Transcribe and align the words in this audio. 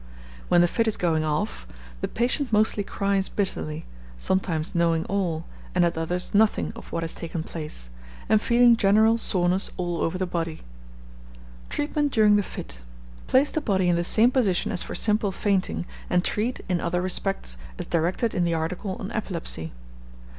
When 0.49 0.61
the 0.61 0.67
fit 0.67 0.87
is 0.87 0.97
going 0.97 1.23
off, 1.23 1.67
the 2.01 2.07
patient 2.07 2.51
mostly 2.51 2.83
cries 2.83 3.29
bitterly, 3.29 3.85
sometimes 4.17 4.73
knowing 4.73 5.05
all, 5.05 5.45
and 5.75 5.85
at 5.85 5.95
others 5.95 6.33
nothing, 6.33 6.73
of 6.75 6.91
what 6.91 7.03
has 7.03 7.13
taken 7.13 7.43
place, 7.43 7.89
and 8.27 8.41
feeling 8.41 8.75
general 8.75 9.19
soreness 9.19 9.69
all 9.77 10.01
over 10.01 10.17
the 10.17 10.25
body. 10.25 10.61
Treatment 11.69 12.11
during 12.11 12.35
the 12.35 12.41
fit. 12.41 12.79
Place 13.27 13.51
the 13.51 13.61
body 13.61 13.89
in 13.89 13.95
the 13.95 14.03
same 14.03 14.31
position 14.31 14.71
as 14.71 14.81
for 14.81 14.95
simple 14.95 15.31
fainting, 15.31 15.85
and 16.09 16.23
treat, 16.25 16.61
in 16.67 16.81
other 16.81 16.99
respects, 16.99 17.55
as 17.77 17.85
directed 17.85 18.33
in 18.33 18.43
the 18.43 18.55
article 18.55 18.97
on 18.99 19.11
Epilepsy. 19.11 19.71